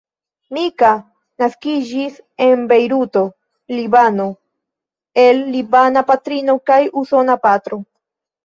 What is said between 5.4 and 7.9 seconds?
libana patrino kaj usona patro.